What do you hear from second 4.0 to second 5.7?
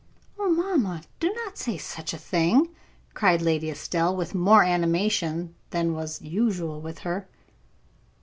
with more animation